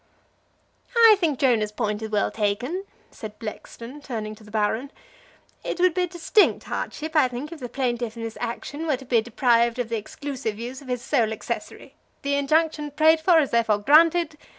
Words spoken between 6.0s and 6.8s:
a distinct